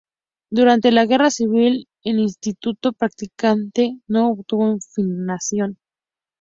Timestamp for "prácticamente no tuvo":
2.93-4.79